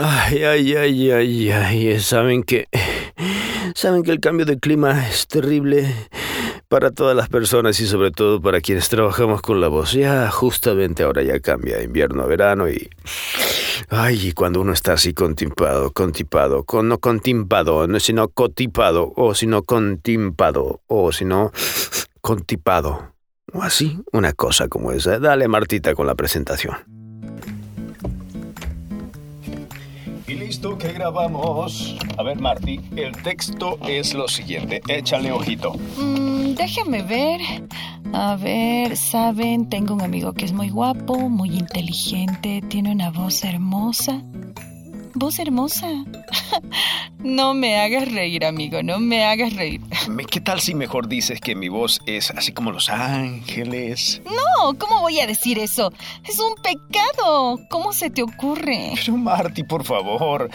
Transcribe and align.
Ay, 0.00 0.44
ay, 0.44 0.76
ay, 0.76 1.10
ay, 1.10 1.50
ay. 1.50 1.98
Saben 1.98 2.44
que. 2.44 2.68
Saben 3.74 4.04
que 4.04 4.12
el 4.12 4.20
cambio 4.20 4.46
de 4.46 4.56
clima 4.56 5.08
es 5.08 5.26
terrible 5.26 5.92
para 6.68 6.92
todas 6.92 7.16
las 7.16 7.28
personas 7.28 7.80
y 7.80 7.86
sobre 7.88 8.12
todo 8.12 8.40
para 8.40 8.60
quienes 8.60 8.88
trabajamos 8.88 9.42
con 9.42 9.60
la 9.60 9.66
voz. 9.66 9.94
Ya 9.94 10.30
justamente 10.30 11.02
ahora 11.02 11.24
ya 11.24 11.40
cambia 11.40 11.82
invierno 11.82 12.22
a 12.22 12.26
verano 12.26 12.70
y... 12.70 12.88
Ay, 13.88 14.28
y 14.28 14.32
cuando 14.32 14.60
uno 14.60 14.72
está 14.72 14.92
así 14.92 15.14
contipado, 15.14 15.90
contipado, 15.90 16.62
con, 16.62 16.88
no 16.88 16.98
contimpado, 16.98 17.88
no, 17.88 17.98
sino 17.98 18.28
cotipado, 18.28 19.12
o 19.16 19.34
sino 19.34 19.64
contimpado, 19.64 20.80
o 20.86 21.10
sino 21.10 21.50
contipado, 22.20 23.14
o 23.52 23.62
así, 23.62 23.98
una 24.12 24.32
cosa 24.32 24.68
como 24.68 24.92
esa. 24.92 25.18
Dale, 25.18 25.48
Martita, 25.48 25.94
con 25.96 26.06
la 26.06 26.14
presentación. 26.14 26.97
Y 30.48 30.50
listo 30.50 30.78
que 30.78 30.94
grabamos. 30.94 31.94
A 32.16 32.22
ver, 32.22 32.40
Marty, 32.40 32.80
el 32.96 33.12
texto 33.22 33.78
es 33.86 34.14
lo 34.14 34.26
siguiente. 34.28 34.80
Échale 34.88 35.30
ojito. 35.30 35.74
Mm, 35.98 36.54
déjame 36.54 37.02
ver. 37.02 37.40
A 38.14 38.34
ver, 38.36 38.96
saben, 38.96 39.68
tengo 39.68 39.92
un 39.92 40.00
amigo 40.00 40.32
que 40.32 40.46
es 40.46 40.54
muy 40.54 40.70
guapo, 40.70 41.18
muy 41.28 41.50
inteligente, 41.50 42.62
tiene 42.66 42.92
una 42.92 43.10
voz 43.10 43.44
hermosa. 43.44 44.22
Voz 45.18 45.40
hermosa. 45.40 45.88
no 47.18 47.52
me 47.52 47.76
hagas 47.76 48.12
reír, 48.12 48.44
amigo, 48.44 48.84
no 48.84 49.00
me 49.00 49.24
hagas 49.24 49.52
reír. 49.54 49.80
¿Qué 50.30 50.40
tal 50.40 50.60
si 50.60 50.76
mejor 50.76 51.08
dices 51.08 51.40
que 51.40 51.56
mi 51.56 51.68
voz 51.68 52.00
es 52.06 52.30
así 52.30 52.52
como 52.52 52.70
los 52.70 52.88
ángeles? 52.88 54.22
No, 54.24 54.78
¿cómo 54.78 55.00
voy 55.00 55.18
a 55.18 55.26
decir 55.26 55.58
eso? 55.58 55.92
Es 56.24 56.38
un 56.38 56.54
pecado. 56.62 57.58
¿Cómo 57.68 57.92
se 57.92 58.10
te 58.10 58.22
ocurre? 58.22 58.92
Pero 58.94 59.16
Marty, 59.16 59.64
por 59.64 59.82
favor. 59.82 60.48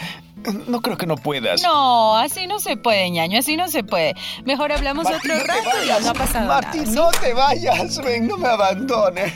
No 0.66 0.80
creo 0.80 0.96
que 0.96 1.06
no 1.06 1.16
puedas. 1.16 1.62
No, 1.62 2.16
así 2.16 2.46
no 2.46 2.58
se 2.58 2.78
puede, 2.78 3.10
ñaño, 3.10 3.40
así 3.40 3.58
no 3.58 3.68
se 3.68 3.84
puede. 3.84 4.14
Mejor 4.46 4.72
hablamos 4.72 5.06
otro 5.06 5.36
no 5.36 5.44
rato 5.44 5.70
y 5.84 6.02
no 6.02 6.08
ha 6.08 6.14
pasado 6.14 6.48
Marty, 6.48 6.78
nada. 6.78 6.90
¿sí? 6.90 6.96
no 6.96 7.10
te 7.10 7.34
vayas, 7.34 8.02
ven, 8.02 8.28
no 8.28 8.38
me 8.38 8.48
abandones. 8.48 9.30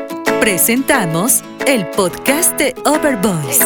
Presentamos 0.44 1.42
el 1.66 1.86
podcast 1.86 2.58
de 2.58 2.74
Overvoice. 2.84 3.64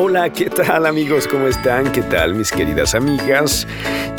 Hola, 0.00 0.28
¿qué 0.32 0.50
tal 0.50 0.86
amigos? 0.86 1.28
¿Cómo 1.28 1.46
están? 1.46 1.92
¿Qué 1.92 2.02
tal 2.02 2.34
mis 2.34 2.50
queridas 2.50 2.96
amigas? 2.96 3.68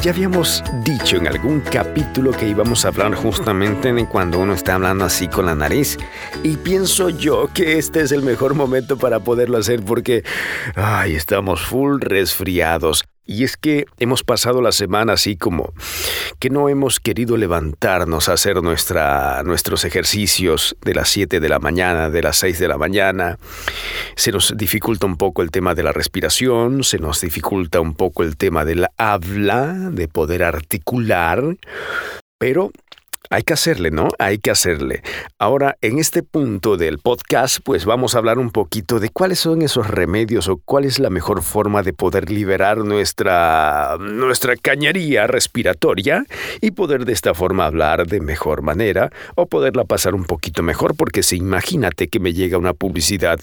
Ya 0.01 0.11
habíamos 0.11 0.63
dicho 0.85 1.17
en 1.17 1.27
algún 1.27 1.59
capítulo 1.59 2.31
que 2.31 2.47
íbamos 2.47 2.85
a 2.85 2.87
hablar 2.87 3.15
justamente 3.15 3.91
de 3.91 4.07
cuando 4.07 4.39
uno 4.39 4.53
está 4.53 4.75
hablando 4.75 5.03
así 5.03 5.27
con 5.27 5.47
la 5.47 5.55
nariz 5.55 5.97
y 6.41 6.55
pienso 6.55 7.09
yo 7.09 7.49
que 7.53 7.77
este 7.79 7.99
es 7.99 8.13
el 8.13 8.21
mejor 8.21 8.53
momento 8.53 8.97
para 8.97 9.19
poderlo 9.19 9.57
hacer 9.57 9.83
porque, 9.83 10.23
ay, 10.77 11.15
estamos 11.15 11.61
full 11.61 11.99
resfriados. 11.99 13.03
Y 13.25 13.45
es 13.45 13.55
que 13.55 13.85
hemos 13.99 14.23
pasado 14.23 14.61
la 14.61 14.73
semana 14.73 15.13
así 15.13 15.37
como 15.37 15.73
que 16.39 16.49
no 16.49 16.67
hemos 16.67 16.99
querido 16.99 17.37
levantarnos 17.37 18.27
a 18.27 18.33
hacer 18.33 18.61
nuestra, 18.61 19.43
nuestros 19.43 19.85
ejercicios 19.85 20.75
de 20.81 20.93
las 20.93 21.09
7 21.09 21.39
de 21.39 21.49
la 21.49 21.59
mañana, 21.59 22.09
de 22.09 22.21
las 22.21 22.37
6 22.37 22.59
de 22.59 22.67
la 22.67 22.77
mañana. 22.77 23.37
Se 24.15 24.31
nos 24.31 24.57
dificulta 24.57 25.05
un 25.05 25.15
poco 25.15 25.41
el 25.41 25.51
tema 25.51 25.73
de 25.73 25.83
la 25.83 25.93
respiración, 25.93 26.83
se 26.83 26.99
nos 26.99 27.21
dificulta 27.21 27.79
un 27.79 27.93
poco 27.93 28.23
el 28.23 28.35
tema 28.35 28.65
del 28.65 28.87
habla, 28.97 29.73
de 29.73 30.09
poder 30.09 30.43
articular, 30.43 31.43
pero 32.37 32.71
hay 33.29 33.43
que 33.43 33.53
hacerle, 33.53 33.91
¿no? 33.91 34.09
Hay 34.19 34.37
que 34.37 34.51
hacerle. 34.51 35.01
Ahora, 35.39 35.77
en 35.81 35.99
este 35.99 36.23
punto 36.23 36.77
del 36.77 36.99
podcast, 36.99 37.59
pues 37.63 37.85
vamos 37.85 38.15
a 38.15 38.19
hablar 38.19 38.37
un 38.37 38.51
poquito 38.51 38.99
de 38.99 39.09
cuáles 39.09 39.39
son 39.39 39.61
esos 39.61 39.87
remedios 39.87 40.47
o 40.47 40.57
cuál 40.57 40.85
es 40.85 40.99
la 40.99 41.09
mejor 41.09 41.41
forma 41.41 41.83
de 41.83 41.93
poder 41.93 42.29
liberar 42.29 42.79
nuestra, 42.79 43.97
nuestra 43.99 44.55
cañería 44.55 45.27
respiratoria 45.27 46.25
y 46.61 46.71
poder 46.71 47.05
de 47.05 47.13
esta 47.13 47.33
forma 47.33 47.65
hablar 47.65 48.07
de 48.07 48.19
mejor 48.19 48.61
manera 48.61 49.11
o 49.35 49.45
poderla 49.45 49.85
pasar 49.85 50.15
un 50.15 50.25
poquito 50.25 50.63
mejor, 50.63 50.95
porque 50.95 51.23
si 51.23 51.37
imagínate 51.37 52.07
que 52.07 52.19
me 52.19 52.33
llega 52.33 52.57
una 52.57 52.73
publicidad 52.73 53.39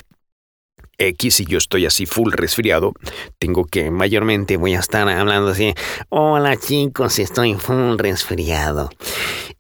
X 0.99 1.41
y 1.41 1.47
yo 1.47 1.59
estoy 1.59 1.87
así 1.87 2.07
full 2.07 2.33
resfriado, 2.33 2.93
tengo 3.39 3.65
que 3.65 3.91
mayormente 3.91 4.57
voy 4.57 4.75
a 4.75 4.81
estar 4.81 5.09
hablando 5.09 5.51
así, 5.51 5.75
hola 6.11 6.57
chicos, 6.57 7.19
estoy 7.19 7.55
full 7.55 7.97
resfriado. 7.97 8.91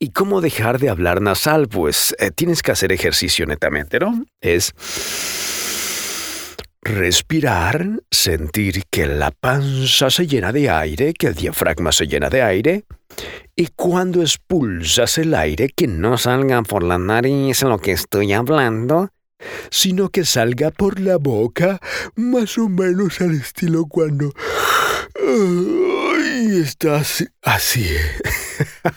¿Y 0.03 0.12
cómo 0.12 0.41
dejar 0.41 0.78
de 0.78 0.88
hablar 0.88 1.21
nasal? 1.21 1.69
Pues 1.69 2.16
eh, 2.19 2.31
tienes 2.31 2.62
que 2.62 2.72
hacer 2.72 2.91
ejercicio 2.91 3.44
netamente, 3.44 3.99
¿no? 3.99 4.25
Es 4.41 4.72
respirar, 6.81 8.00
sentir 8.11 8.84
que 8.91 9.06
la 9.06 9.31
panza 9.31 10.09
se 10.09 10.27
llena 10.27 10.53
de 10.53 10.71
aire, 10.71 11.12
que 11.12 11.27
el 11.27 11.34
diafragma 11.34 11.93
se 11.93 12.06
llena 12.06 12.31
de 12.31 12.41
aire, 12.41 12.84
y 13.55 13.66
cuando 13.77 14.22
expulsas 14.22 15.19
el 15.19 15.34
aire, 15.34 15.69
que 15.69 15.87
no 15.87 16.17
salga 16.17 16.62
por 16.62 16.82
la 16.82 16.97
nariz 16.97 17.62
lo 17.62 17.78
que 17.78 17.93
estoy 17.93 18.32
hablando, 18.32 19.11
sino 19.71 20.09
que 20.09 20.25
salga 20.25 20.71
por 20.71 20.99
la 20.99 21.19
boca, 21.19 21.78
más 22.17 22.56
o 22.56 22.71
menos 22.71 23.21
al 23.21 23.34
estilo 23.34 23.84
cuando 23.84 24.32
estás 26.41 27.25
así, 27.43 27.87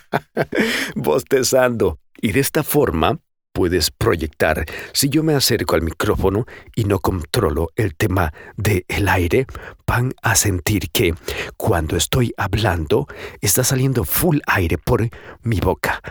bostezando. 0.96 2.00
Y 2.22 2.32
de 2.32 2.40
esta 2.40 2.64
forma 2.64 3.20
puedes 3.52 3.92
proyectar. 3.92 4.66
Si 4.94 5.10
yo 5.10 5.24
me 5.24 5.36
acerco 5.36 5.76
al 5.76 5.82
micrófono 5.82 6.46
y 6.76 6.86
no 6.86 7.00
controlo 7.00 7.70
el 7.76 7.96
tema 7.96 8.34
del 8.58 8.86
el 8.88 9.08
aire, 9.08 9.46
van 9.86 10.14
a 10.22 10.36
sentir 10.36 10.90
que 10.92 11.14
cuando 11.58 11.96
estoy 11.96 12.34
hablando 12.38 13.08
está 13.42 13.64
saliendo 13.64 14.04
full 14.06 14.40
aire 14.48 14.78
por 14.78 15.10
mi 15.44 15.60
boca. 15.60 16.02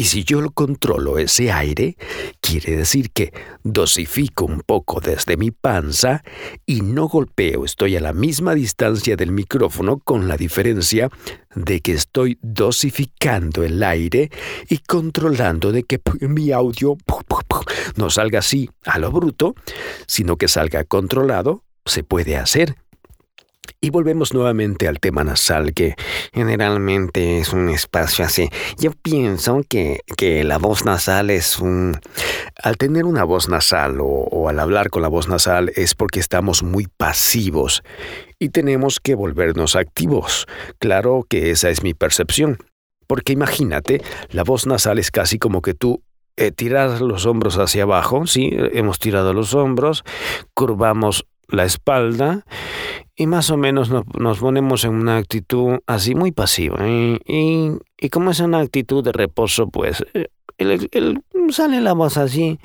Y 0.00 0.04
si 0.04 0.24
yo 0.24 0.40
lo 0.40 0.50
controlo 0.52 1.18
ese 1.18 1.52
aire, 1.52 1.94
quiere 2.40 2.74
decir 2.74 3.10
que 3.10 3.34
dosifico 3.62 4.46
un 4.46 4.62
poco 4.64 4.98
desde 4.98 5.36
mi 5.36 5.50
panza 5.50 6.24
y 6.64 6.80
no 6.80 7.06
golpeo, 7.06 7.66
estoy 7.66 7.96
a 7.96 8.00
la 8.00 8.14
misma 8.14 8.54
distancia 8.54 9.14
del 9.14 9.30
micrófono 9.30 9.98
con 9.98 10.26
la 10.26 10.38
diferencia 10.38 11.10
de 11.54 11.82
que 11.82 11.92
estoy 11.92 12.38
dosificando 12.40 13.62
el 13.62 13.82
aire 13.82 14.30
y 14.70 14.78
controlando 14.78 15.70
de 15.70 15.82
que 15.82 16.00
mi 16.26 16.50
audio 16.50 16.96
no 17.96 18.08
salga 18.08 18.38
así 18.38 18.70
a 18.86 18.98
lo 18.98 19.12
bruto, 19.12 19.54
sino 20.06 20.38
que 20.38 20.48
salga 20.48 20.84
controlado, 20.84 21.62
se 21.84 22.04
puede 22.04 22.38
hacer. 22.38 22.74
Y 23.82 23.88
volvemos 23.88 24.34
nuevamente 24.34 24.88
al 24.88 25.00
tema 25.00 25.24
nasal, 25.24 25.72
que 25.72 25.94
generalmente 26.34 27.38
es 27.38 27.54
un 27.54 27.70
espacio 27.70 28.26
así. 28.26 28.50
Yo 28.76 28.90
pienso 28.92 29.62
que, 29.66 30.00
que 30.18 30.44
la 30.44 30.58
voz 30.58 30.84
nasal 30.84 31.30
es 31.30 31.58
un... 31.58 31.98
Al 32.62 32.76
tener 32.76 33.06
una 33.06 33.24
voz 33.24 33.48
nasal 33.48 33.96
o, 34.02 34.50
al 34.50 34.60
hablar 34.60 34.90
con 34.90 35.00
la 35.00 35.08
voz 35.08 35.28
nasal 35.28 35.72
es 35.76 35.94
porque 35.94 36.20
estamos 36.20 36.62
muy 36.62 36.88
pasivos 36.94 37.82
y 38.38 38.50
tenemos 38.50 39.00
que 39.00 39.14
volvernos 39.14 39.76
activos. 39.76 40.46
Claro 40.78 41.24
que 41.26 41.50
esa 41.50 41.70
es 41.70 41.82
mi 41.82 41.94
percepción. 41.94 42.58
Porque 43.06 43.32
imagínate, 43.32 44.02
la 44.28 44.44
voz 44.44 44.66
nasal 44.66 44.98
es 44.98 45.10
casi 45.10 45.38
como 45.38 45.62
que 45.62 45.72
tú 45.72 46.02
eh, 46.36 46.50
tiras 46.52 47.00
los 47.00 47.24
hombros 47.24 47.56
hacia 47.56 47.84
abajo, 47.84 48.26
sí, 48.26 48.50
hemos 48.72 48.98
tirado 48.98 49.32
los 49.32 49.54
hombros, 49.54 50.04
curvamos 50.52 51.24
la 51.50 51.64
espalda 51.64 52.44
y 53.14 53.26
más 53.26 53.50
o 53.50 53.56
menos 53.56 53.90
no- 53.90 54.04
nos 54.18 54.38
ponemos 54.38 54.84
en 54.84 54.94
una 54.94 55.16
actitud 55.18 55.78
así 55.86 56.14
muy 56.14 56.32
pasiva. 56.32 56.88
Y, 56.88 57.18
y- 57.26 57.72
y 57.98 58.08
como 58.08 58.30
es 58.30 58.40
una 58.40 58.60
actitud 58.60 59.04
de 59.04 59.12
reposo, 59.12 59.68
pues 59.68 60.04
eh, 60.14 60.28
el- 60.58 61.22
sale 61.50 61.80
la 61.80 61.92
voz 61.92 62.16
así. 62.16 62.58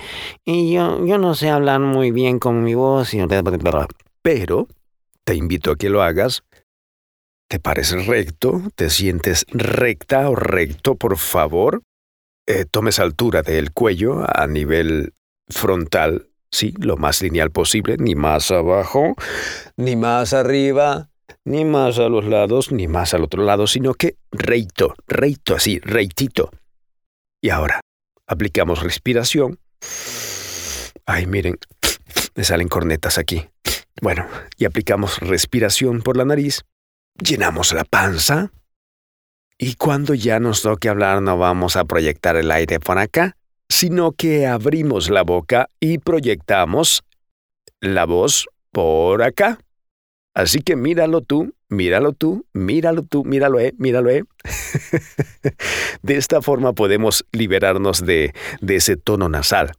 Y 0.46 0.74
yo, 0.74 1.06
yo 1.06 1.18
no 1.18 1.34
sé 1.36 1.50
hablar 1.50 1.80
muy 1.80 2.12
bien 2.12 2.40
con 2.40 2.64
mi 2.64 2.74
voz. 2.76 3.14
Y, 3.14 3.20
pero 4.22 4.68
te 5.24 5.36
invito 5.36 5.72
a 5.72 5.76
que 5.76 5.90
lo 5.90 6.02
hagas. 6.04 6.44
Te 7.48 7.60
pares 7.60 7.92
recto, 8.08 8.62
te 8.76 8.90
sientes 8.90 9.46
recta 9.52 10.30
o 10.30 10.36
recto, 10.36 10.96
por 10.96 11.18
favor. 11.18 11.82
Eh, 12.48 12.66
tomes 12.70 13.00
altura 13.00 13.42
del 13.42 13.72
cuello 13.72 14.24
a 14.28 14.48
nivel 14.48 15.14
frontal, 15.48 16.28
sí, 16.56 16.74
lo 16.80 16.98
más 16.98 17.22
lineal 17.22 17.52
posible, 17.52 17.98
ni 17.98 18.16
más 18.16 18.50
abajo, 18.52 19.16
ni 19.78 19.96
más 19.96 20.34
arriba, 20.34 21.10
ni 21.44 21.66
más 21.66 22.00
a 22.00 22.10
los 22.10 22.26
lados, 22.26 22.72
ni 22.72 22.88
más 22.88 23.14
al 23.14 23.24
otro 23.24 23.44
lado, 23.44 23.68
sino 23.68 23.94
que 23.94 24.18
recto, 24.32 24.96
recto, 25.08 25.56
así, 25.56 25.80
rectito. 25.80 26.52
Y 27.42 27.50
ahora, 27.50 27.82
aplicamos 28.26 28.82
respiración. 28.82 29.60
Ay, 31.06 31.28
miren, 31.28 31.60
me 32.36 32.44
salen 32.44 32.68
cornetas 32.68 33.18
aquí. 33.18 33.48
Bueno, 34.02 34.28
y 34.58 34.66
aplicamos 34.66 35.20
respiración 35.20 36.02
por 36.02 36.18
la 36.18 36.26
nariz. 36.26 36.64
Llenamos 37.18 37.74
la 37.74 37.84
panza. 37.84 38.52
Y 39.58 39.76
cuando 39.76 40.14
ya 40.14 40.40
nos 40.40 40.64
toque 40.64 40.90
hablar 40.90 41.22
no 41.22 41.38
vamos 41.38 41.76
a 41.76 41.86
proyectar 41.86 42.36
el 42.36 42.52
aire 42.52 42.80
por 42.80 42.98
acá, 42.98 43.38
sino 43.70 44.12
que 44.12 44.48
abrimos 44.48 45.10
la 45.10 45.24
boca 45.24 45.70
y 45.80 45.98
proyectamos 45.98 47.04
la 47.82 48.06
voz 48.06 48.48
por 48.72 49.24
acá. 49.24 49.60
Así 50.34 50.60
que 50.60 50.76
míralo 50.76 51.22
tú, 51.22 51.54
míralo 51.70 52.12
tú, 52.12 52.46
míralo 52.54 53.04
tú, 53.04 53.24
míralo, 53.24 53.60
eh, 53.60 53.74
míralo, 53.78 54.10
eh. 54.10 54.24
de 56.02 56.18
esta 56.18 56.42
forma 56.42 56.74
podemos 56.74 57.26
liberarnos 57.32 58.06
de, 58.06 58.34
de 58.60 58.76
ese 58.76 58.98
tono 58.98 59.30
nasal. 59.30 59.72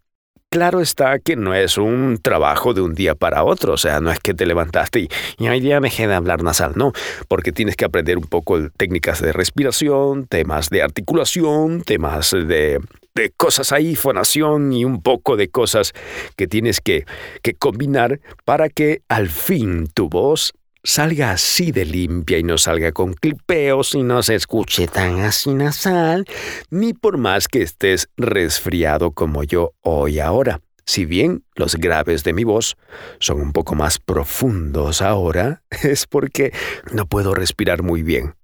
Claro 0.48 0.80
está 0.80 1.18
que 1.18 1.36
no 1.36 1.54
es 1.54 1.76
un 1.76 2.18
trabajo 2.22 2.72
de 2.72 2.80
un 2.80 2.94
día 2.94 3.14
para 3.14 3.44
otro, 3.44 3.74
o 3.74 3.76
sea, 3.76 4.00
no 4.00 4.10
es 4.10 4.20
que 4.20 4.32
te 4.32 4.46
levantaste 4.46 5.00
y, 5.00 5.08
y 5.38 5.48
hoy 5.48 5.60
día 5.60 5.80
dejé 5.80 6.06
de 6.06 6.14
hablar 6.14 6.42
nasal, 6.42 6.72
no, 6.76 6.92
porque 7.28 7.52
tienes 7.52 7.76
que 7.76 7.84
aprender 7.84 8.16
un 8.16 8.24
poco 8.24 8.70
técnicas 8.70 9.20
de 9.20 9.32
respiración, 9.32 10.26
temas 10.26 10.70
de 10.70 10.82
articulación, 10.82 11.82
temas 11.82 12.30
de, 12.30 12.80
de 13.16 13.30
cosas 13.30 13.72
ahí, 13.72 13.96
fonación 13.96 14.72
y 14.72 14.84
un 14.84 15.02
poco 15.02 15.36
de 15.36 15.48
cosas 15.48 15.92
que 16.36 16.46
tienes 16.46 16.80
que, 16.80 17.06
que 17.42 17.54
combinar 17.54 18.20
para 18.44 18.68
que 18.68 19.02
al 19.08 19.28
fin 19.28 19.88
tu 19.92 20.08
voz 20.08 20.52
salga 20.84 21.32
así 21.32 21.72
de 21.72 21.84
limpia 21.84 22.38
y 22.38 22.44
no 22.44 22.58
salga 22.58 22.92
con 22.92 23.14
clipeos 23.14 23.94
y 23.94 24.04
no 24.04 24.22
se 24.22 24.36
escuche 24.36 24.86
tan 24.86 25.20
así 25.20 25.52
nasal, 25.52 26.26
ni 26.70 26.92
por 26.92 27.18
más 27.18 27.48
que 27.48 27.62
estés 27.62 28.08
resfriado 28.16 29.10
como 29.10 29.42
yo 29.42 29.72
hoy 29.80 30.20
ahora. 30.20 30.60
Si 30.84 31.04
bien 31.04 31.42
los 31.56 31.74
graves 31.74 32.22
de 32.22 32.32
mi 32.32 32.44
voz 32.44 32.76
son 33.18 33.40
un 33.40 33.52
poco 33.52 33.74
más 33.74 33.98
profundos 33.98 35.02
ahora, 35.02 35.62
es 35.82 36.06
porque 36.06 36.52
no 36.92 37.06
puedo 37.06 37.34
respirar 37.34 37.82
muy 37.82 38.02
bien. 38.02 38.34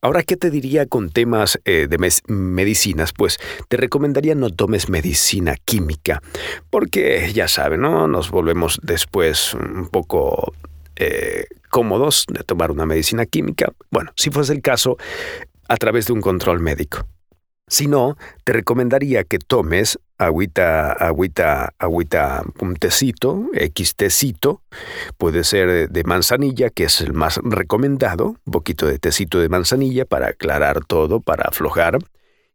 Ahora, 0.00 0.22
¿qué 0.22 0.36
te 0.36 0.50
diría 0.50 0.86
con 0.86 1.10
temas 1.10 1.58
eh, 1.64 1.86
de 1.88 2.12
medicinas? 2.28 3.12
Pues 3.12 3.38
te 3.68 3.76
recomendaría 3.76 4.34
no 4.34 4.50
tomes 4.50 4.88
medicina 4.88 5.56
química, 5.64 6.22
porque 6.70 7.32
ya 7.32 7.48
saben, 7.48 7.82
¿no? 7.82 8.08
Nos 8.08 8.30
volvemos 8.30 8.80
después 8.82 9.54
un 9.54 9.88
poco 9.88 10.52
eh, 10.96 11.46
cómodos 11.70 12.24
de 12.28 12.44
tomar 12.44 12.70
una 12.70 12.86
medicina 12.86 13.26
química. 13.26 13.72
Bueno, 13.90 14.12
si 14.16 14.30
fuese 14.30 14.52
el 14.52 14.62
caso, 14.62 14.96
a 15.68 15.76
través 15.76 16.06
de 16.06 16.12
un 16.12 16.20
control 16.20 16.60
médico. 16.60 17.06
Si 17.66 17.86
no, 17.86 18.16
te 18.44 18.52
recomendaría 18.52 19.24
que 19.24 19.38
tomes 19.38 19.98
agüita, 20.18 20.92
agüita, 20.92 21.72
agüita, 21.78 22.42
un 22.60 22.74
tecito, 22.76 23.48
X 23.54 23.96
tecito, 23.96 24.62
puede 25.16 25.44
ser 25.44 25.88
de 25.88 26.04
manzanilla, 26.04 26.68
que 26.68 26.84
es 26.84 27.00
el 27.00 27.14
más 27.14 27.40
recomendado, 27.42 28.36
un 28.44 28.52
poquito 28.52 28.86
de 28.86 28.98
tecito 28.98 29.40
de 29.40 29.48
manzanilla 29.48 30.04
para 30.04 30.28
aclarar 30.28 30.84
todo, 30.84 31.20
para 31.20 31.44
aflojar, 31.48 31.98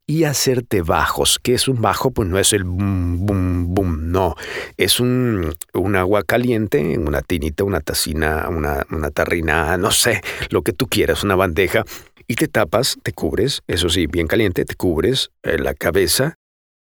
y 0.10 0.24
hacerte 0.24 0.82
bajos. 0.82 1.38
que 1.38 1.54
es 1.54 1.68
un 1.68 1.82
bajo? 1.82 2.10
Pues 2.10 2.28
no 2.28 2.40
es 2.40 2.52
el 2.54 2.64
bum, 2.64 3.28
bum, 3.28 3.76
bum, 3.76 4.12
no. 4.12 4.36
Es 4.76 5.00
un, 5.00 5.54
un 5.76 5.96
agua 5.96 6.24
caliente, 6.24 6.98
una 6.98 7.22
tinita, 7.22 7.64
una 7.64 7.80
tacina, 7.80 8.50
una, 8.50 8.88
una 8.90 9.12
tarrina, 9.12 9.78
no 9.78 9.92
sé, 9.92 10.22
lo 10.50 10.64
que 10.64 10.74
tú 10.74 10.88
quieras, 10.88 11.24
una 11.24 11.36
bandeja, 11.36 11.86
y 12.30 12.36
te 12.36 12.48
tapas, 12.48 12.98
te 13.02 13.12
cubres, 13.12 13.64
eso 13.68 13.90
sí, 13.90 14.06
bien 14.06 14.28
caliente, 14.28 14.64
te 14.64 14.76
cubres 14.76 15.32
eh, 15.42 15.58
la 15.58 15.74
cabeza, 15.74 16.36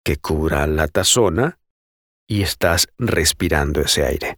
que 0.04 0.16
cubra 0.16 0.68
la 0.68 0.86
tazona, 0.86 1.58
y 2.28 2.42
estás 2.42 2.86
respirando 2.96 3.80
ese 3.80 4.06
aire. 4.06 4.36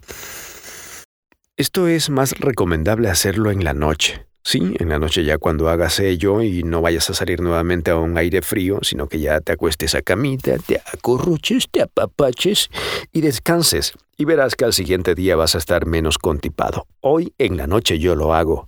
Esto 1.58 1.88
es 1.88 2.08
más 2.08 2.32
recomendable 2.40 3.10
hacerlo 3.10 3.50
en 3.50 3.62
la 3.62 3.74
noche. 3.74 4.26
Sí, 4.42 4.74
en 4.78 4.88
la 4.88 4.98
noche 4.98 5.24
ya 5.24 5.36
cuando 5.36 5.68
hagas 5.68 6.00
ello 6.00 6.42
y 6.42 6.62
no 6.62 6.80
vayas 6.80 7.08
a 7.10 7.14
salir 7.14 7.40
nuevamente 7.40 7.90
a 7.90 7.96
un 7.96 8.16
aire 8.16 8.40
frío, 8.40 8.78
sino 8.82 9.06
que 9.06 9.20
ya 9.20 9.40
te 9.40 9.52
acuestes 9.52 9.94
a 9.94 10.02
camita, 10.02 10.56
te 10.58 10.80
acurruches, 10.92 11.68
te 11.70 11.82
apapaches 11.82 12.70
y 13.12 13.20
descanses. 13.20 13.92
Y 14.16 14.24
verás 14.24 14.54
que 14.54 14.64
al 14.64 14.72
siguiente 14.72 15.14
día 15.14 15.36
vas 15.36 15.54
a 15.54 15.58
estar 15.58 15.84
menos 15.86 16.18
contipado. 16.18 16.86
Hoy 17.00 17.34
en 17.38 17.58
la 17.58 17.66
noche 17.66 17.98
yo 17.98 18.16
lo 18.16 18.34
hago. 18.34 18.66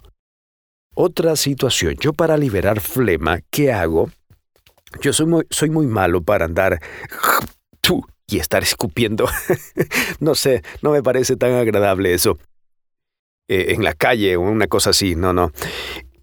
Otra 0.98 1.36
situación, 1.36 1.96
yo 2.00 2.14
para 2.14 2.38
liberar 2.38 2.80
flema, 2.80 3.40
¿qué 3.50 3.70
hago? 3.70 4.10
Yo 5.02 5.12
soy 5.12 5.68
muy, 5.68 5.86
malo 5.86 6.22
para 6.22 6.46
andar 6.46 6.80
y 8.26 8.38
estar 8.38 8.62
escupiendo. 8.62 9.28
no 10.20 10.34
sé, 10.34 10.62
no 10.80 10.92
me 10.92 11.02
parece 11.02 11.36
tan 11.36 11.52
agradable 11.52 12.14
eso. 12.14 12.38
Eh, 13.46 13.74
en 13.74 13.84
la 13.84 13.92
calle 13.92 14.36
o 14.36 14.40
una 14.40 14.68
cosa 14.68 14.88
así, 14.88 15.16
no, 15.16 15.34
no. 15.34 15.52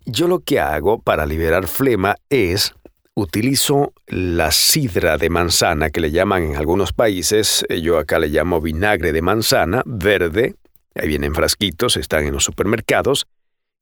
Yo 0.07 0.27
lo 0.27 0.39
que 0.39 0.59
hago 0.59 0.99
para 0.99 1.27
liberar 1.27 1.67
flema 1.67 2.15
es 2.31 2.73
utilizo 3.13 3.93
la 4.07 4.51
sidra 4.51 5.19
de 5.19 5.29
manzana 5.29 5.91
que 5.91 6.01
le 6.01 6.09
llaman 6.09 6.45
en 6.45 6.55
algunos 6.55 6.93
países, 6.93 7.63
eh, 7.69 7.79
yo 7.79 7.99
acá 7.99 8.17
le 8.17 8.29
llamo 8.29 8.59
vinagre 8.59 9.11
de 9.11 9.21
manzana, 9.21 9.83
verde, 9.85 10.55
ahí 10.95 11.09
vienen 11.09 11.35
frasquitos, 11.35 11.95
están 11.95 12.25
en 12.25 12.33
los 12.33 12.43
supermercados, 12.43 13.27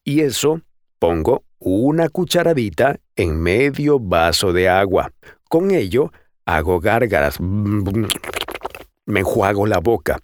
y 0.04 0.20
eso 0.20 0.62
pongo 1.02 1.46
una 1.58 2.10
cucharadita 2.10 3.00
en 3.16 3.42
medio 3.42 4.00
vaso 4.00 4.54
de 4.54 4.70
agua. 4.70 5.12
Con 5.50 5.72
ello 5.72 6.12
hago 6.46 6.80
gárgaras, 6.80 7.40
me 7.42 9.20
enjuago 9.20 9.66
la 9.66 9.80
boca. 9.80 10.20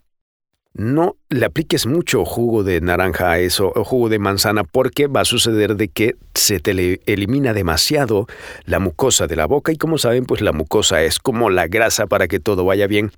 No 0.75 1.15
le 1.29 1.45
apliques 1.47 1.87
mucho 1.87 2.23
jugo 2.25 2.63
de 2.63 2.79
naranja 2.79 3.31
a 3.31 3.39
eso 3.39 3.73
o 3.75 3.83
jugo 3.83 4.09
de 4.09 4.19
manzana 4.19 4.63
porque 4.63 5.07
va 5.07 5.21
a 5.21 5.25
suceder 5.25 5.77
de 5.77 5.87
que 5.87 6.15
se 6.35 6.59
te 6.59 7.01
elimina 7.11 7.53
demasiado 7.53 8.27
la 8.65 8.77
mucosa 8.77 9.25
de 9.25 9.35
la 9.35 9.47
boca 9.47 9.71
y 9.71 9.77
como 9.77 9.97
saben 9.97 10.25
pues 10.25 10.41
la 10.41 10.51
mucosa 10.51 11.01
es 11.01 11.17
como 11.17 11.49
la 11.49 11.65
grasa 11.65 12.05
para 12.05 12.27
que 12.27 12.39
todo 12.39 12.65
vaya 12.65 12.85
bien. 12.85 13.11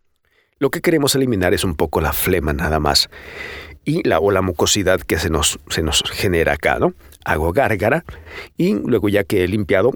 Lo 0.60 0.70
que 0.70 0.80
queremos 0.80 1.14
eliminar 1.14 1.54
es 1.54 1.66
un 1.66 1.76
poco 1.76 2.00
la 2.00 2.14
flema 2.14 2.54
nada 2.54 2.80
más 2.80 3.10
y 3.84 4.08
la 4.08 4.20
o 4.20 4.32
la 4.32 4.42
mucosidad 4.42 5.02
que 5.02 5.20
se 5.20 5.30
nos, 5.30 5.60
se 5.70 5.82
nos 5.82 6.04
genera 6.04 6.54
acá, 6.54 6.80
¿no? 6.80 6.94
Hago 7.26 7.52
gárgara 7.52 8.06
y 8.58 8.74
luego 8.74 9.10
ya 9.10 9.24
que 9.24 9.44
he 9.44 9.48
limpiado, 9.48 9.92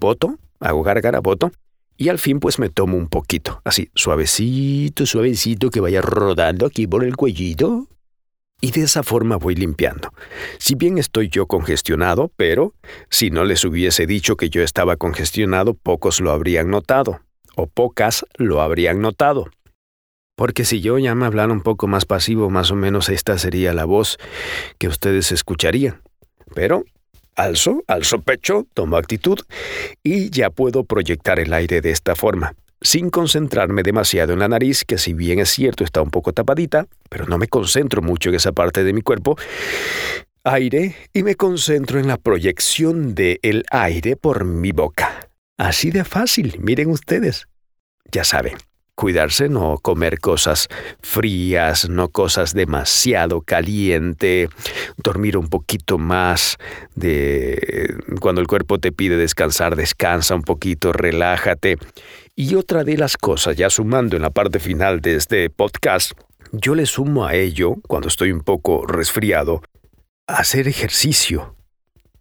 boto, 0.00 0.38
hago 0.60 0.82
gárgara, 0.82 1.20
boto 1.20 1.52
y 1.96 2.08
al 2.08 2.18
fin 2.18 2.40
pues 2.40 2.58
me 2.58 2.68
tomo 2.68 2.96
un 2.96 3.08
poquito, 3.08 3.60
así, 3.64 3.90
suavecito, 3.94 5.06
suavecito, 5.06 5.70
que 5.70 5.80
vaya 5.80 6.00
rodando 6.00 6.66
aquí 6.66 6.88
por 6.88 7.04
el 7.04 7.16
cuellito. 7.16 7.86
Y 8.60 8.70
de 8.70 8.82
esa 8.82 9.02
forma 9.02 9.36
voy 9.36 9.56
limpiando. 9.56 10.12
Si 10.58 10.76
bien 10.76 10.98
estoy 10.98 11.28
yo 11.28 11.46
congestionado, 11.46 12.32
pero 12.36 12.74
si 13.10 13.30
no 13.30 13.44
les 13.44 13.64
hubiese 13.64 14.06
dicho 14.06 14.36
que 14.36 14.50
yo 14.50 14.62
estaba 14.62 14.96
congestionado, 14.96 15.74
pocos 15.74 16.20
lo 16.20 16.30
habrían 16.30 16.70
notado, 16.70 17.20
o 17.56 17.66
pocas 17.66 18.24
lo 18.36 18.62
habrían 18.62 19.00
notado. 19.00 19.50
Porque 20.36 20.64
si 20.64 20.80
yo 20.80 20.98
ya 20.98 21.14
me 21.14 21.26
hablara 21.26 21.52
un 21.52 21.60
poco 21.60 21.88
más 21.88 22.04
pasivo, 22.04 22.50
más 22.50 22.70
o 22.70 22.76
menos 22.76 23.08
esta 23.08 23.36
sería 23.38 23.74
la 23.74 23.84
voz 23.84 24.18
que 24.78 24.88
ustedes 24.88 25.30
escucharían. 25.32 26.00
Pero 26.54 26.84
Alzo, 27.34 27.82
alzo 27.86 28.20
pecho, 28.20 28.66
tomo 28.74 28.96
actitud 28.96 29.38
y 30.02 30.28
ya 30.28 30.50
puedo 30.50 30.84
proyectar 30.84 31.40
el 31.40 31.54
aire 31.54 31.80
de 31.80 31.90
esta 31.90 32.14
forma, 32.14 32.54
sin 32.82 33.08
concentrarme 33.08 33.82
demasiado 33.82 34.34
en 34.34 34.40
la 34.40 34.48
nariz, 34.48 34.84
que 34.84 34.98
si 34.98 35.14
bien 35.14 35.38
es 35.38 35.48
cierto 35.48 35.82
está 35.82 36.02
un 36.02 36.10
poco 36.10 36.34
tapadita, 36.34 36.88
pero 37.08 37.24
no 37.26 37.38
me 37.38 37.48
concentro 37.48 38.02
mucho 38.02 38.28
en 38.28 38.34
esa 38.34 38.52
parte 38.52 38.84
de 38.84 38.92
mi 38.92 39.00
cuerpo. 39.00 39.38
Aire 40.44 40.94
y 41.14 41.22
me 41.22 41.36
concentro 41.36 41.98
en 41.98 42.06
la 42.06 42.18
proyección 42.18 43.14
del 43.14 43.38
el 43.42 43.64
aire 43.70 44.16
por 44.16 44.44
mi 44.44 44.72
boca. 44.72 45.30
Así 45.56 45.90
de 45.90 46.04
fácil, 46.04 46.56
miren 46.58 46.90
ustedes. 46.90 47.46
Ya 48.10 48.24
saben, 48.24 48.58
cuidarse, 48.94 49.48
no 49.48 49.78
comer 49.78 50.20
cosas 50.20 50.68
frías, 51.00 51.88
no 51.88 52.08
cosas 52.08 52.54
demasiado 52.54 53.40
caliente, 53.40 54.48
dormir 54.96 55.36
un 55.36 55.48
poquito 55.48 55.98
más 55.98 56.58
de 56.94 57.96
cuando 58.20 58.40
el 58.40 58.46
cuerpo 58.46 58.78
te 58.78 58.92
pide 58.92 59.16
descansar, 59.16 59.76
descansa 59.76 60.34
un 60.34 60.42
poquito, 60.42 60.92
relájate. 60.92 61.78
Y 62.34 62.54
otra 62.54 62.84
de 62.84 62.96
las 62.96 63.16
cosas, 63.16 63.56
ya 63.56 63.70
sumando 63.70 64.16
en 64.16 64.22
la 64.22 64.30
parte 64.30 64.58
final 64.58 65.00
de 65.00 65.16
este 65.16 65.50
podcast, 65.50 66.12
yo 66.52 66.74
le 66.74 66.86
sumo 66.86 67.26
a 67.26 67.34
ello, 67.34 67.76
cuando 67.88 68.08
estoy 68.08 68.32
un 68.32 68.40
poco 68.40 68.86
resfriado, 68.86 69.62
hacer 70.26 70.68
ejercicio. 70.68 71.56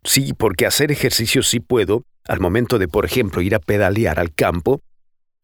Sí, 0.03 0.33
porque 0.33 0.65
hacer 0.65 0.91
ejercicio 0.91 1.43
sí 1.43 1.59
puedo, 1.59 2.03
al 2.27 2.39
momento 2.39 2.79
de, 2.79 2.87
por 2.87 3.05
ejemplo, 3.05 3.41
ir 3.41 3.55
a 3.55 3.59
pedalear 3.59 4.19
al 4.19 4.33
campo, 4.33 4.81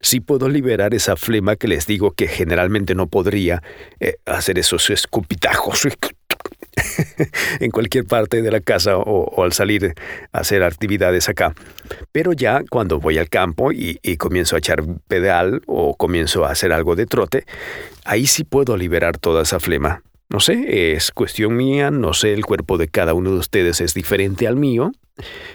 si 0.00 0.20
puedo 0.20 0.48
liberar 0.48 0.94
esa 0.94 1.16
flema 1.16 1.56
que 1.56 1.68
les 1.68 1.86
digo 1.86 2.12
que 2.12 2.28
generalmente 2.28 2.94
no 2.94 3.08
podría 3.08 3.62
eh, 4.00 4.16
hacer 4.26 4.58
esos 4.58 4.90
escupitajos 4.90 5.88
en 7.60 7.70
cualquier 7.70 8.04
parte 8.04 8.42
de 8.42 8.50
la 8.50 8.60
casa 8.60 8.96
o, 8.96 9.42
al 9.42 9.52
salir 9.52 9.94
a 10.32 10.38
hacer 10.38 10.62
actividades 10.62 11.28
acá. 11.28 11.54
Pero 12.12 12.32
ya 12.32 12.62
cuando 12.70 13.00
voy 13.00 13.18
al 13.18 13.28
campo 13.28 13.72
y, 13.72 13.98
y, 14.02 14.16
comienzo 14.16 14.56
a 14.56 14.60
echar 14.60 14.84
pedal 15.08 15.62
o 15.66 15.96
comienzo 15.96 16.44
a 16.44 16.50
hacer 16.52 16.72
algo 16.72 16.94
de 16.94 17.06
trote, 17.06 17.44
ahí 18.04 18.26
sí 18.26 18.44
puedo 18.44 18.76
liberar 18.76 19.18
toda 19.18 19.42
esa 19.42 19.58
flema. 19.58 20.02
No 20.30 20.40
sé, 20.40 20.94
es 20.94 21.10
cuestión 21.10 21.56
mía, 21.56 21.90
no 21.90 22.12
sé, 22.12 22.34
el 22.34 22.44
cuerpo 22.44 22.76
de 22.76 22.88
cada 22.88 23.14
uno 23.14 23.30
de 23.30 23.38
ustedes 23.38 23.80
es 23.80 23.94
diferente 23.94 24.46
al 24.46 24.56
mío, 24.56 24.92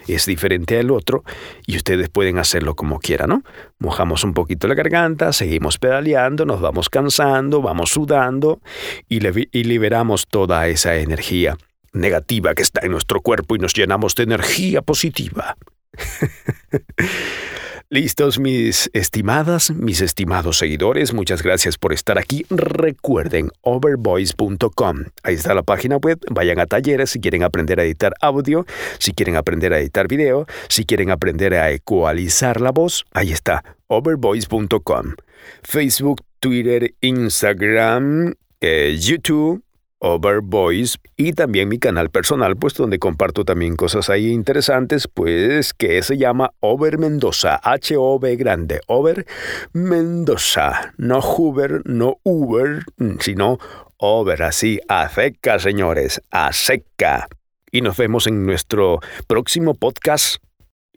es 0.07 0.25
diferente 0.25 0.79
al 0.79 0.89
otro, 0.89 1.23
y 1.67 1.77
ustedes 1.77 2.09
pueden 2.09 2.39
hacerlo 2.39 2.73
como 2.75 2.99
quieran, 2.99 3.29
¿no? 3.29 3.43
Mojamos 3.77 4.23
un 4.23 4.33
poquito 4.33 4.67
la 4.67 4.73
garganta, 4.73 5.31
seguimos 5.31 5.77
pedaleando, 5.77 6.45
nos 6.45 6.59
vamos 6.59 6.89
cansando, 6.89 7.61
vamos 7.61 7.91
sudando 7.91 8.61
y, 9.07 9.19
y 9.51 9.63
liberamos 9.63 10.27
toda 10.27 10.67
esa 10.67 10.95
energía 10.95 11.55
negativa 11.93 12.55
que 12.55 12.63
está 12.63 12.81
en 12.83 12.91
nuestro 12.91 13.21
cuerpo 13.21 13.55
y 13.55 13.59
nos 13.59 13.73
llenamos 13.73 14.15
de 14.15 14.23
energía 14.23 14.81
positiva. 14.81 15.55
Listos 17.93 18.39
mis 18.39 18.89
estimadas, 18.93 19.69
mis 19.69 20.01
estimados 20.01 20.57
seguidores, 20.57 21.13
muchas 21.13 21.43
gracias 21.43 21.77
por 21.77 21.93
estar 21.93 22.17
aquí. 22.17 22.43
Recuerden 22.49 23.51
overvoice.com. 23.61 25.03
Ahí 25.21 25.35
está 25.35 25.53
la 25.53 25.61
página 25.61 25.97
web. 25.97 26.19
Vayan 26.31 26.59
a 26.59 26.65
talleres 26.65 27.11
si 27.11 27.19
quieren 27.19 27.43
aprender 27.43 27.79
a 27.79 27.83
editar 27.83 28.15
audio, 28.19 28.65
si 28.97 29.11
quieren 29.11 29.35
aprender 29.35 29.73
a 29.73 29.79
editar 29.79 30.07
video, 30.07 30.47
si 30.69 30.85
quieren 30.85 31.11
aprender 31.11 31.53
a 31.53 31.69
ecualizar 31.69 32.61
la 32.61 32.71
voz. 32.71 33.05
Ahí 33.11 33.31
está 33.31 33.63
overvoice.com. 33.85 35.13
Facebook, 35.61 36.21
Twitter, 36.39 36.95
Instagram, 36.99 38.33
eh, 38.59 38.97
YouTube 38.99 39.61
Over 40.05 40.41
Voice 40.41 40.97
y 41.15 41.31
también 41.31 41.69
mi 41.69 41.79
canal 41.79 42.09
personal, 42.09 42.57
pues 42.57 42.73
donde 42.73 42.99
comparto 42.99 43.45
también 43.45 43.77
cosas 43.77 44.09
ahí 44.09 44.31
interesantes, 44.31 45.07
pues 45.07 45.73
que 45.73 46.03
se 46.03 46.17
llama 46.17 46.51
Over 46.59 46.97
Mendoza, 46.97 47.61
H-O-V 47.63 48.35
grande, 48.35 48.81
Over 48.87 49.25
Mendoza, 49.71 50.93
no 50.97 51.21
Hoover, 51.21 51.83
no 51.85 52.17
Uber, 52.23 52.83
sino 53.21 53.59
Over, 53.95 54.43
así, 54.43 54.81
a 54.89 55.07
seca, 55.07 55.57
señores, 55.57 56.21
a 56.31 56.51
seca. 56.51 57.29
Y 57.71 57.79
nos 57.79 57.95
vemos 57.95 58.27
en 58.27 58.45
nuestro 58.45 58.99
próximo 59.27 59.73
podcast, 59.73 60.43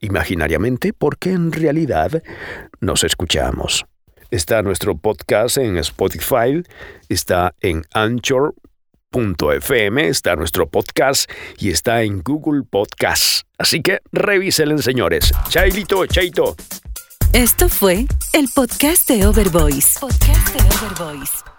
imaginariamente, 0.00 0.92
porque 0.92 1.30
en 1.30 1.52
realidad 1.52 2.24
nos 2.80 3.04
escuchamos. 3.04 3.86
Está 4.32 4.62
nuestro 4.62 4.96
podcast 4.96 5.58
en 5.58 5.76
Spotify, 5.76 6.64
está 7.08 7.54
en 7.60 7.84
Anchor 7.92 8.56
FM 9.16 10.08
está 10.08 10.36
nuestro 10.36 10.68
podcast 10.68 11.30
y 11.58 11.70
está 11.70 12.02
en 12.02 12.22
Google 12.22 12.64
Podcast. 12.68 13.46
Así 13.56 13.80
que 13.80 14.00
revíselen, 14.12 14.78
señores. 14.78 15.32
Chailito, 15.48 16.04
chaito. 16.06 16.54
Esto 17.32 17.70
fue 17.70 18.04
el 18.34 18.48
podcast 18.54 19.08
de 19.08 19.26
Overvoice. 19.26 19.98
Podcast 20.00 20.54
de 20.54 20.62
Overvoice. 20.64 21.55